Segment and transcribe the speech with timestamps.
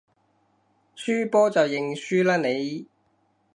[0.95, 2.87] 輸波就認輸啦你